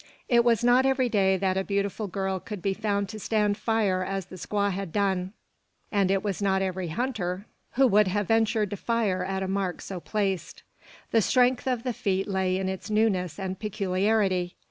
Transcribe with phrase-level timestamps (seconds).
[0.27, 4.03] It was not every day that a beautiful girl could be found to stand fire
[4.03, 5.31] as the squaw had done;
[5.91, 9.79] and it was not every hunter who would have ventured to fire at a mark
[9.79, 10.63] so placed.
[11.11, 14.55] The strength of the feat lay in its newness and peculiarity.